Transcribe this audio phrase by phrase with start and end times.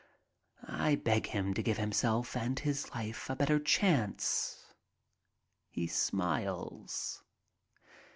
[0.67, 4.73] I beg him to give himself and his life a better chance.
[5.69, 7.21] He smiles.